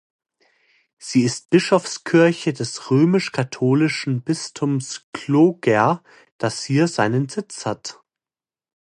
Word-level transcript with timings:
Sie 0.97 1.21
ist 1.21 1.51
Bischofskirche 1.51 2.53
des 2.53 2.89
römisch-katholischen 2.89 4.23
Bistums 4.23 5.05
Clogher, 5.13 6.01
das 6.39 6.63
hier 6.63 6.87
seinen 6.87 7.29
Sitz 7.29 7.67
hat. 7.67 8.01